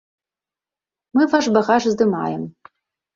[1.17, 2.43] Мы ваш багаж здымаем.